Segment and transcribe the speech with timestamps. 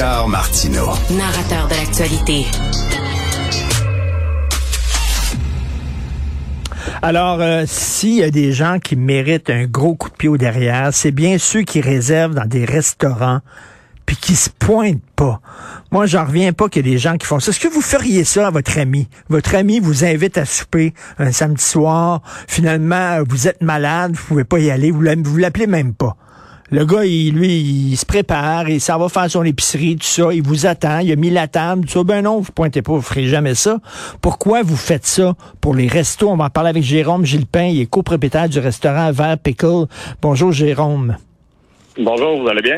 [0.00, 0.88] Richard Martineau.
[1.10, 2.46] Narrateur de l'actualité.
[7.02, 10.38] Alors, euh, s'il y a des gens qui méritent un gros coup de pied au
[10.38, 13.40] derrière, c'est bien ceux qui réservent dans des restaurants
[14.06, 15.42] puis qui se pointent pas.
[15.90, 17.50] Moi, j'en reviens pas qu'il y a des gens qui font ça.
[17.50, 19.06] Est-ce que vous feriez ça à votre ami?
[19.28, 22.22] Votre ami vous invite à souper un samedi soir.
[22.48, 26.16] Finalement, vous êtes malade, vous pouvez pas y aller, vous l'appelez même pas.
[26.72, 27.48] Le gars, il, lui,
[27.90, 31.10] il se prépare, il s'en va faire son épicerie, tout ça, il vous attend, il
[31.10, 32.04] a mis la table, tout ça.
[32.04, 33.78] Ben non, vous pointez pas, vous ferez jamais ça.
[34.20, 36.30] Pourquoi vous faites ça pour les restos?
[36.30, 39.86] On va en parler avec Jérôme Gillepin, il est copropriétaire du restaurant Vert Pickle.
[40.22, 41.16] Bonjour, Jérôme.
[41.98, 42.76] Bonjour, vous allez bien?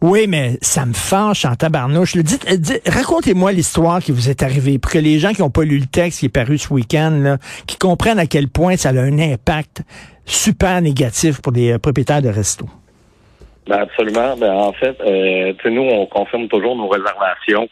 [0.00, 2.16] Oui, mais ça me fâche en tabarnouche.
[2.16, 2.46] Dites,
[2.86, 5.86] racontez-moi l'histoire qui vous est arrivée pour que les gens qui n'ont pas lu le
[5.86, 7.36] texte qui est paru ce week-end,
[7.66, 9.82] qui comprennent à quel point ça a un impact
[10.24, 12.68] super négatif pour des euh, propriétaires de restos.
[13.68, 14.34] Ben absolument.
[14.36, 17.68] Ben, en fait, euh, nous, on confirme toujours nos réservations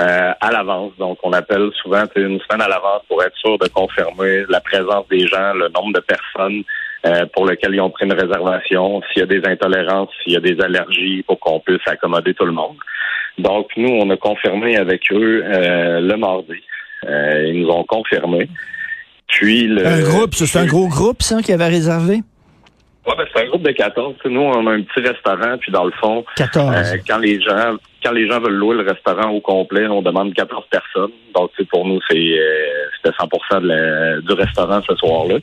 [0.00, 0.92] euh, à l'avance.
[0.98, 5.06] Donc, on appelle souvent une semaine à l'avance pour être sûr de confirmer la présence
[5.10, 6.62] des gens, le nombre de personnes
[7.04, 10.36] euh, pour lesquelles ils ont pris une réservation, s'il y a des intolérances, s'il y
[10.36, 12.76] a des allergies, pour qu'on puisse accommoder tout le monde.
[13.38, 16.62] Donc, nous, on a confirmé avec eux euh, le mardi.
[17.08, 18.48] Euh, ils nous ont confirmé.
[19.26, 22.20] Puis le, un groupe, c'est un gros groupe, ça, qui avait réservé?
[23.10, 24.14] Ouais, ben, c'est un groupe de 14.
[24.26, 26.74] Nous, on a un petit restaurant, puis dans le fond, 14.
[26.74, 30.32] Euh, quand les gens quand les gens veulent louer le restaurant au complet, on demande
[30.32, 31.10] 14 personnes.
[31.34, 35.38] Donc, pour nous, c'est euh, c'était 100 de du restaurant ce soir-là.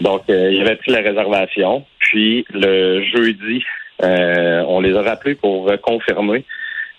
[0.00, 1.84] Donc, euh, il y avait pris la réservation.
[1.98, 3.64] Puis, le jeudi,
[4.00, 6.44] on les a rappelés pour confirmer.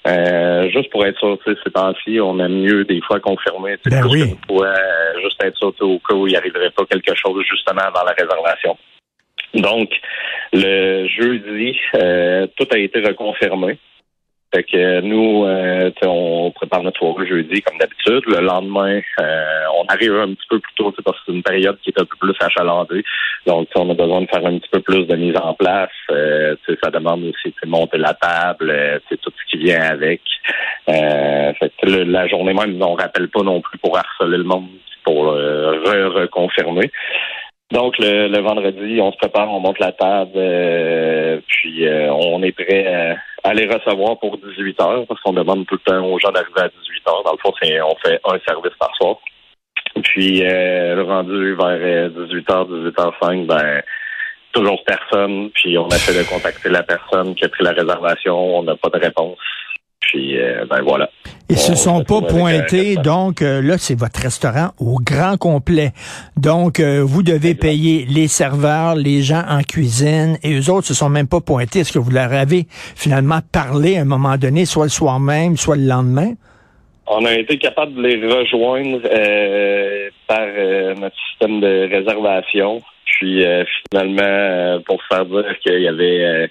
[0.06, 3.78] juste pour être sûr, ces temps-ci, on aime mieux des fois confirmer.
[3.86, 4.36] Ben oui.
[4.48, 4.74] Fois,
[5.22, 8.78] juste être sûr au cas où il arriverait pas quelque chose justement avant la réservation.
[9.54, 9.90] Donc,
[10.52, 13.78] le jeudi, euh, tout a été reconfirmé.
[14.54, 18.22] Fait que nous, euh, on prépare notre soirée jeudi comme d'habitude.
[18.28, 21.80] Le lendemain, euh, on arrive un petit peu plus tôt parce que c'est une période
[21.82, 23.04] qui est un peu plus achalandée.
[23.48, 25.90] Donc, on a besoin de faire un petit peu plus de mise en place.
[26.12, 30.22] Euh, ça demande aussi de monter la table, c'est tout ce qui vient avec.
[30.86, 34.68] fait que la journée même, on rappelle pas non plus pour harceler le monde
[35.04, 36.92] pour reconfirmer.
[37.72, 42.52] Donc le, vendredi, on se prépare, on monte la table, euh, puis euh, on est
[42.52, 46.32] prêt à, les recevoir pour 18 heures parce qu'on demande tout le temps aux gens
[46.32, 47.24] d'arriver à 18 heures.
[47.24, 49.18] Dans le fond, on fait un service par soir.
[50.04, 53.82] Puis euh, le rendu vers 18 h 18 h 5 ben
[54.54, 55.50] toujours personne.
[55.52, 58.58] Puis on essaie de contacter la personne qui a pris la réservation.
[58.60, 59.38] On n'a pas de réponse.
[60.10, 61.10] Puis, euh, ben voilà.
[61.50, 65.92] Ils se sont pas pointés, donc euh, là, c'est votre restaurant au grand complet.
[66.36, 70.94] Donc, euh, vous devez payer les serveurs, les gens en cuisine, et eux autres se
[70.94, 71.80] sont même pas pointés.
[71.80, 75.58] Est-ce que vous leur avez finalement parlé à un moment donné, soit le soir même,
[75.58, 76.34] soit le lendemain?
[77.08, 79.02] On a été capable de les rejoindre
[80.28, 80.48] par
[81.00, 82.82] notre système de réservation.
[83.06, 83.44] Puis
[83.92, 86.50] finalement, pour faire dire qu'il y avait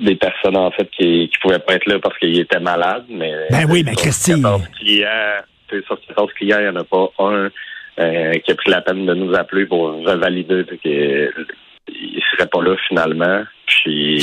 [0.00, 3.32] des personnes en fait qui qui pouvaient pas être là parce qu'ils étaient malades, mais
[3.50, 4.42] ben oui, mais Christine.
[4.42, 5.08] 14 clients,
[5.86, 7.50] sur 14 clients, il n'y en a pas un
[7.98, 11.32] euh, qui a pris la peine de nous appeler pour revalider qu'il
[11.88, 13.42] ne serait pas là finalement.
[13.66, 14.20] Puis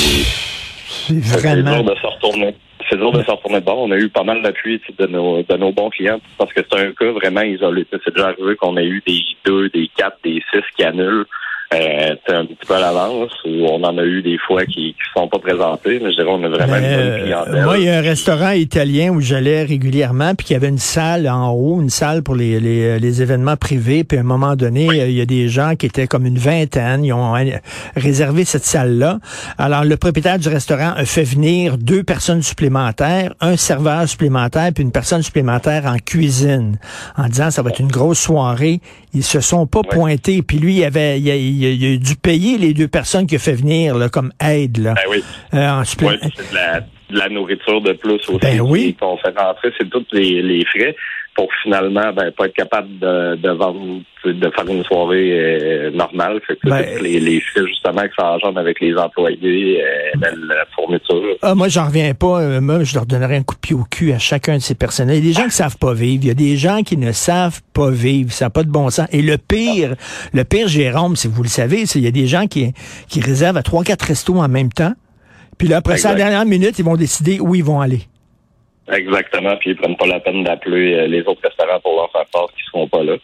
[0.85, 2.55] c'est dur de se retourner.
[2.89, 3.79] C'est dur de se retourner de bord.
[3.79, 6.79] On a eu pas mal d'appui de nos, de nos bons clients parce que c'est
[6.79, 7.85] un cas vraiment isolé.
[7.91, 11.25] C'est déjà arrivé qu'on a eu des deux, des quatre, des six qui annulent
[11.81, 15.21] euh, un petit peu à l'avance où on en a eu des fois qui ne
[15.21, 17.63] sont pas présentés, mais je dirais on a vraiment une bonne euh, clientèle.
[17.63, 20.77] Moi, il y a un restaurant italien où j'allais régulièrement, puis il y avait une
[20.77, 24.55] salle en haut, une salle pour les, les, les, événements privés, puis à un moment
[24.55, 27.33] donné, il y a des gens qui étaient comme une vingtaine, ils ont
[27.95, 29.19] réservé cette salle-là.
[29.57, 34.83] Alors, le propriétaire du restaurant a fait venir deux personnes supplémentaires, un serveur supplémentaire, puis
[34.83, 36.77] une personne supplémentaire en cuisine,
[37.17, 38.79] en disant ça va être une grosse soirée.
[39.13, 41.19] Ils se sont pas pointés, puis lui, il avait...
[41.19, 44.78] Il, il, a dû payer les deux personnes qu'il a fait venir là, comme aide.
[44.78, 45.23] Là, ben oui.
[45.53, 48.95] Euh, c'est de la, nourriture de plus aussi ben oui.
[48.99, 50.95] qu'on fait rentrer, c'est tous les, les frais
[51.35, 56.40] pour finalement ben, pas être capable de, de vendre, de faire une soirée euh, normale.
[56.47, 60.66] Fait que ben, les, les frais justement que ça engendre avec les employés, euh, la,
[60.73, 61.35] fourniture.
[61.41, 62.41] Ah, moi, j'en reviens pas.
[62.41, 64.76] Euh, moi, je leur donnerais un coup de pied au cul à chacun de ces
[64.76, 65.17] personnels.
[65.17, 66.23] Il y a des gens qui savent pas vivre.
[66.23, 68.31] Il y a des gens qui ne savent pas vivre.
[68.31, 69.08] Ça n'a pas de bon sens.
[69.11, 69.96] Et le pire,
[70.34, 72.73] le pire, Jérôme, si vous le savez, c'est il y a des gens qui,
[73.09, 74.93] qui réservent à trois, quatre restos en même temps.
[75.58, 78.08] Puis là, après ça, à la dernière minute, ils vont décider où ils vont aller.
[78.91, 82.26] Exactement, puis ils prennent pas la peine d'appeler euh, les autres restaurants pour leur faire
[82.32, 83.17] part qu'ils seront pas là.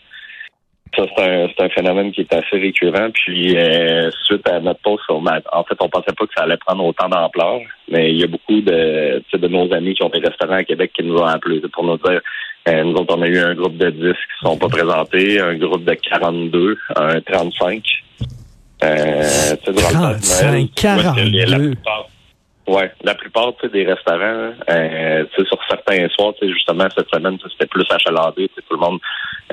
[0.95, 3.09] Ça, c'est un, c'est un phénomène qui est assez récurrent.
[3.13, 6.57] Puis, euh, suite à notre poste, on, en fait, on pensait pas que ça allait
[6.57, 7.61] prendre autant d'ampleur.
[7.89, 10.91] Mais il y a beaucoup de, de nos amis qui ont des restaurants à Québec
[10.93, 12.19] qui nous ont appelés pour nous dire
[12.67, 15.55] euh, nous autres, on a eu un groupe de 10 qui sont pas présentés, un
[15.55, 17.83] groupe de 42, un 35.
[18.83, 21.73] Euh, 35, 42.
[22.71, 28.49] Ouais, la plupart des restaurants, euh, sur certains soirs, justement cette semaine, c'était plus achalandé.
[28.55, 28.99] Tout le monde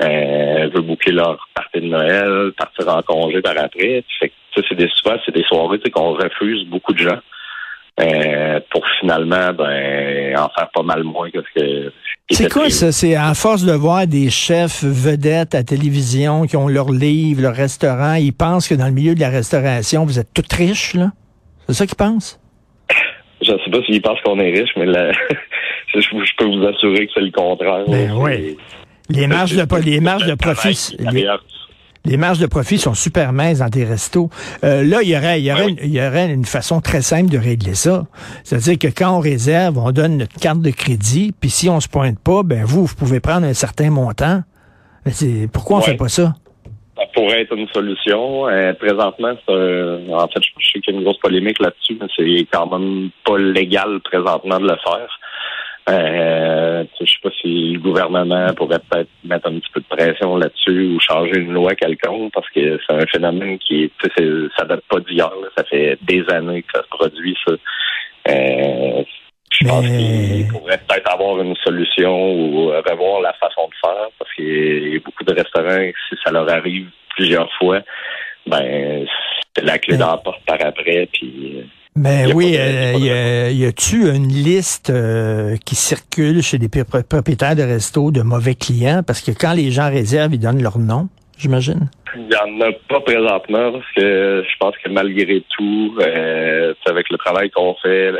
[0.01, 4.05] euh, veut boucler leur partie de Noël, partir en congé par après.
[4.21, 7.19] Fait que c'est des souvent c'est des soirées qu'on refuse beaucoup de gens.
[7.99, 11.91] Euh, pour finalement ben en faire pas mal moins que ce que
[12.31, 12.93] c'est quoi ça?
[12.93, 17.55] C'est à force de voir des chefs vedettes à télévision qui ont leur livre, leur
[17.55, 21.11] restaurant, ils pensent que dans le milieu de la restauration, vous êtes toutes riches, là?
[21.67, 22.39] C'est ça qu'ils pensent?
[23.41, 24.85] Je ne sais pas s'ils pensent qu'on est riche, mais
[25.93, 27.85] je, peux vous assurer que c'est le contraire.
[27.87, 28.57] Ben oui.
[29.09, 30.97] Les marges de, les marges de profit.
[32.05, 34.29] Les, marges de profit sont super minces dans des restos.
[34.63, 37.29] Euh, là, il y aurait, il y aurait, il y aurait une façon très simple
[37.29, 38.05] de régler ça.
[38.43, 41.89] C'est-à-dire que quand on réserve, on donne notre carte de crédit, puis si on se
[41.89, 44.43] pointe pas, ben vous, vous pouvez prendre un certain montant.
[45.05, 46.35] Mais pourquoi on fait pas ça?
[46.99, 48.47] Ça pourrait être une solution.
[48.47, 52.07] Euh, présentement, c'est en fait, je sais qu'il y a une grosse polémique là-dessus, mais
[52.15, 55.19] c'est quand même pas légal présentement de le faire.
[55.89, 60.37] Euh, je sais pas si le gouvernement pourrait peut-être mettre un petit peu de pression
[60.37, 64.83] là-dessus ou changer une loi quelconque parce que c'est un phénomène qui est, ça date
[64.87, 67.53] pas d'hier, ça fait des années que ça se produit ça.
[68.29, 69.03] Euh,
[69.59, 74.33] je pense qu'il pourrait peut-être avoir une solution ou revoir la façon de faire parce
[74.33, 77.81] qu'il y a beaucoup de restaurants, si ça leur arrive plusieurs fois,
[78.47, 79.05] ben
[79.55, 81.09] c'est la clé dans la porte par après.
[81.11, 81.63] Puis,
[81.95, 88.11] ben oui, euh, y, a-tu une liste euh, qui circule chez les propriétaires de restos
[88.11, 89.01] de mauvais clients?
[89.05, 91.89] Parce que quand les gens réservent, ils donnent leur nom, j'imagine.
[92.15, 97.09] Il n'y en a pas présentement parce que je pense que malgré tout, euh, avec
[97.09, 98.13] le travail qu'on fait,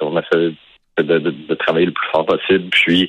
[0.00, 0.22] on a
[0.96, 2.68] fait de, travailler le plus fort possible.
[2.70, 3.08] Puis,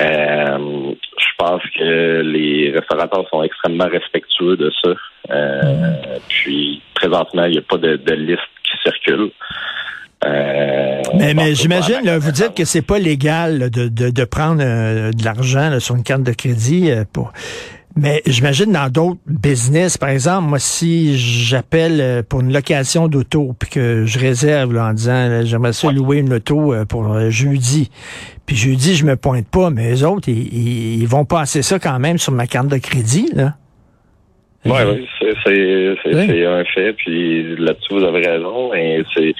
[0.00, 4.92] euh, je pense que les restaurateurs sont extrêmement respectueux de ça.
[5.30, 9.30] Euh, puis, présentement, il n'y a pas de, liste qui circule.
[10.24, 15.78] Euh, mais, mais j'imagine, vous dites que c'est pas légal de, de, prendre de l'argent
[15.78, 17.32] sur une carte de crédit pour.
[17.96, 23.54] Mais j'imagine dans d'autres business, par exemple, moi, si j'appelle euh, pour une location d'auto,
[23.58, 27.90] puis que je réserve en disant j'aimerais ça louer une auto euh, pour euh, jeudi,
[28.44, 31.98] puis jeudi, je me pointe pas, mais les autres, ils, ils vont passer ça quand
[31.98, 33.54] même sur ma carte de crédit, là.
[34.66, 36.92] Oui, oui, c'est un fait.
[36.94, 38.74] Puis là-dessus, vous avez raison.
[38.74, 39.32] Et c'est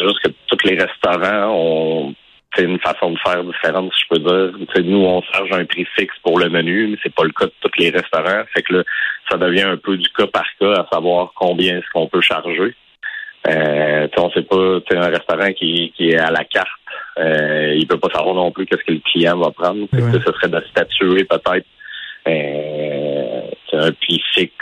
[0.00, 2.14] juste que tous les restaurants ont
[2.54, 4.84] c'est une façon de faire différente, si je peux dire.
[4.84, 7.52] nous, on charge un prix fixe pour le menu, mais c'est pas le cas de
[7.60, 8.44] tous les restaurants.
[8.54, 8.82] Fait que là,
[9.30, 12.74] ça devient un peu du cas par cas à savoir combien est-ce qu'on peut charger.
[13.46, 16.68] Euh, on sait pas, un restaurant qui, qui est à la carte,
[17.18, 19.86] euh, il peut pas savoir non plus qu'est-ce que le client va prendre.
[19.92, 21.66] ce serait de statuer peut-être
[22.26, 23.40] euh,
[23.72, 24.52] un prix fixe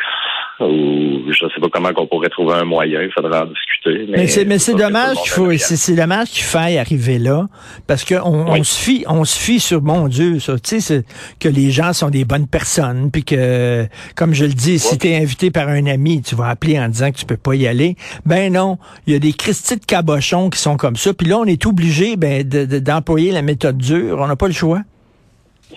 [0.61, 4.07] ou je sais pas comment qu'on pourrait trouver un moyen, il faudrait en discuter.
[4.09, 7.47] Mais, mais c'est dommage qu'il faut, c'est dommage qu'il faille arriver là,
[7.87, 11.05] parce qu'on on se fie, on se fie sur mon Dieu, ça, tu sais,
[11.41, 13.87] que les gens sont des bonnes personnes, puis que,
[14.17, 16.89] comme je le dis, si tu es invité par un ami, tu vas appeler en
[16.89, 17.97] disant que tu peux pas y aller.
[18.25, 21.39] Ben non, il y a des Christy de cabochons qui sont comme ça, puis là
[21.39, 24.81] on est obligé ben, d'employer la méthode dure, on n'a pas le choix.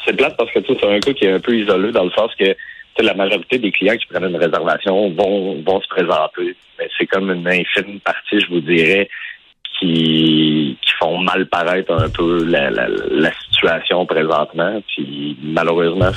[0.06, 2.32] C'est plate parce que c'est un cas qui est un peu isolé dans le sens
[2.40, 2.56] que
[3.04, 6.56] la majorité des clients qui prennent une réservation vont, vont se présenter.
[6.78, 9.10] Mais c'est comme une infime partie, je vous dirais,
[9.80, 14.82] qui, qui font mal paraître un peu la, la, situation présentement.
[14.88, 16.12] Puis malheureusement,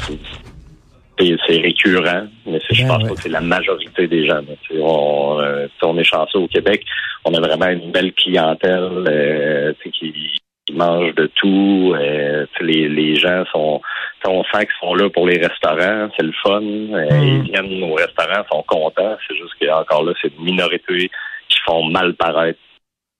[1.18, 4.40] c'est récurrent, mais je ben pense pas que c'est la majorité des gens.
[4.80, 6.84] On, euh, on, est chanceux au Québec.
[7.24, 10.12] On a vraiment une belle clientèle euh, qui,
[10.66, 11.94] qui mange de tout.
[11.96, 13.80] Euh, les, les gens sont,
[14.28, 16.62] on sent qu'ils sont là pour les restaurants, c'est le fun.
[16.62, 17.22] Euh, mm.
[17.22, 19.16] Ils viennent au restaurant, sont contents.
[19.28, 21.10] C'est juste qu'encore là, c'est une minorité
[21.48, 22.58] qui font mal paraître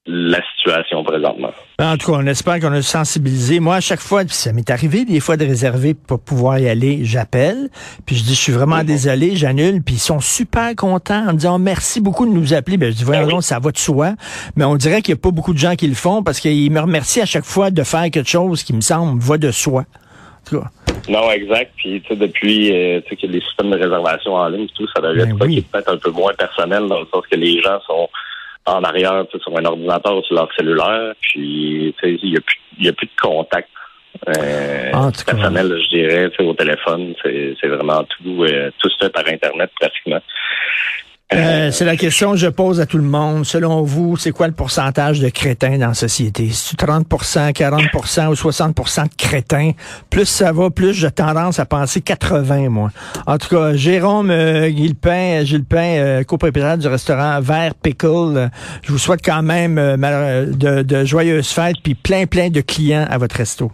[0.05, 1.53] la situation présentement.
[1.79, 3.61] En tout cas, on espère qu'on a sensibilisé.
[3.61, 7.05] Moi, à chaque fois, ça m'est arrivé des fois de réserver pour pouvoir y aller,
[7.05, 7.69] j'appelle,
[8.05, 11.39] puis je dis, je suis vraiment désolé, j'annule, puis ils sont super contents en me
[11.39, 12.79] disant merci beaucoup de nous appeler.
[12.79, 14.15] Ben, je dis, voyons, ben ça va de soi.
[14.57, 16.73] Mais on dirait qu'il n'y a pas beaucoup de gens qui le font parce qu'ils
[16.73, 19.85] me remercient à chaque fois de faire quelque chose qui me semble va de soi.
[21.09, 21.73] Non, exact.
[21.77, 24.87] Puis, tu sais, depuis euh, tu sais, que les systèmes de réservation en ligne, tout,
[24.95, 28.09] ça devient ben peut-être un peu moins personnel dans le sens que les gens sont
[28.67, 31.15] en arrière sur un ordinateur ou sur leur cellulaire.
[31.21, 33.69] Puis il n'y a, plus, y a plus de contact
[34.29, 35.11] Euh, cas.
[35.27, 39.11] personnel, je dirais, tu sais, au téléphone, c'est c'est vraiment tout, euh, tout se fait
[39.11, 40.21] par Internet pratiquement.
[41.35, 43.45] Euh, c'est la question que je pose à tout le monde.
[43.47, 46.51] Selon vous, c'est quoi le pourcentage de crétins dans la société?
[46.53, 49.73] C'est 30% 40% ou 60% de crétins?
[50.11, 52.91] Plus ça va, plus j'ai tendance à penser 80, moi.
[53.27, 58.49] En tout cas, Jérôme euh, Gilpin, Gilpin euh, du restaurant Vert Pickle, euh,
[58.83, 63.07] je vous souhaite quand même euh, de, de joyeuses fêtes puis plein, plein de clients
[63.09, 63.71] à votre resto.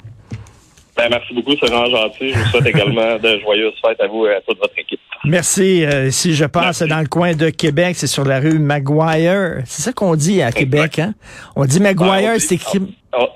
[0.98, 2.32] Ben, merci beaucoup, c'est vraiment gentil.
[2.32, 4.98] Je vous souhaite également de joyeuses fêtes à vous et à toute votre équipe.
[5.24, 5.84] Merci.
[5.84, 9.62] Euh, si je passe dans le coin de Québec, c'est sur la rue Maguire.
[9.64, 11.14] C'est ça qu'on dit à Québec, hein?
[11.54, 12.80] On dit Maguire, Ben, c'est écrit...
[13.16, 13.28] On,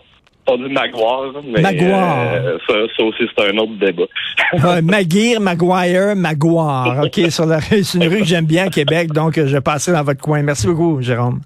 [0.49, 2.17] on dit Maguire, mais Maguire.
[2.35, 4.81] euh, ça, ça aussi, c'est un autre débat.
[4.83, 7.03] Maguire, Maguire, Maguire.
[7.05, 7.85] OK, sur la rue.
[7.85, 10.43] C'est une rue que j'aime bien à Québec, donc euh, je passerai dans votre coin.
[10.43, 11.41] Merci beaucoup, Jérôme.